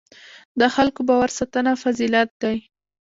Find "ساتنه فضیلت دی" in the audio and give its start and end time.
1.39-2.57